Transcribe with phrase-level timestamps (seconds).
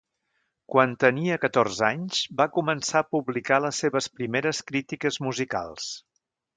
[0.75, 5.97] Quan tenia catorze anys va començar a publicar les seves primeres crítiques musicals.